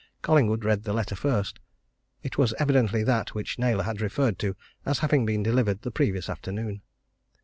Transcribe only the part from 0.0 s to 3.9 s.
Collingwood read the letter first it was evidently that which Naylor